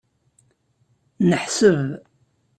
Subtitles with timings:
[1.29, 1.83] Neḥseb.